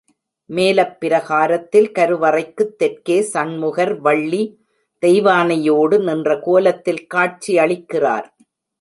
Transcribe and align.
மேலப் 0.49 0.95
பிரகாரத்தில் 0.99 1.91
கருவறைக்குத் 1.91 2.73
தெற்கே 2.77 3.21
சண்முகர் 3.21 3.93
வள்ளி 3.99 4.41
தெய்வயானையோடு 5.03 5.99
நின்ற 6.03 6.39
கோலத்தில் 6.39 7.07
காட்சி 7.07 7.55
அளிக்கிறார். 7.57 8.27